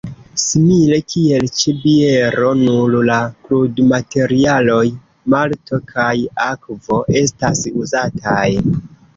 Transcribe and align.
Simile 0.43 0.97
kiel 1.13 1.43
ĉe 1.57 1.73
biero 1.83 2.53
nur 2.61 2.95
la 3.09 3.17
krudmaterialoj 3.49 4.81
malto 5.35 5.81
kaj 5.93 6.11
akvo 6.49 7.01
estas 7.25 7.65
uzataj. 7.85 8.49